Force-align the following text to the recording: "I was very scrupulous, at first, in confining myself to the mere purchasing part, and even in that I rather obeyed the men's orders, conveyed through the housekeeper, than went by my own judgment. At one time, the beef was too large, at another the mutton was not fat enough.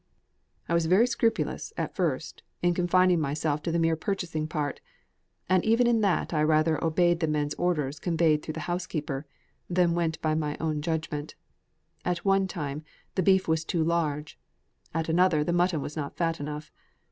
"I 0.67 0.73
was 0.73 0.87
very 0.87 1.05
scrupulous, 1.05 1.73
at 1.77 1.93
first, 1.95 2.41
in 2.63 2.73
confining 2.73 3.19
myself 3.19 3.61
to 3.61 3.71
the 3.71 3.77
mere 3.77 3.95
purchasing 3.95 4.47
part, 4.47 4.81
and 5.47 5.63
even 5.63 5.85
in 5.85 6.01
that 6.01 6.33
I 6.33 6.41
rather 6.41 6.83
obeyed 6.83 7.19
the 7.19 7.27
men's 7.27 7.53
orders, 7.53 7.99
conveyed 7.99 8.41
through 8.41 8.55
the 8.55 8.61
housekeeper, 8.61 9.27
than 9.69 9.93
went 9.93 10.19
by 10.19 10.33
my 10.33 10.57
own 10.59 10.81
judgment. 10.81 11.35
At 12.03 12.25
one 12.25 12.47
time, 12.47 12.83
the 13.13 13.21
beef 13.21 13.47
was 13.47 13.63
too 13.63 13.83
large, 13.83 14.39
at 14.91 15.07
another 15.07 15.43
the 15.43 15.53
mutton 15.53 15.81
was 15.83 15.95
not 15.95 16.17
fat 16.17 16.39
enough. 16.39 16.71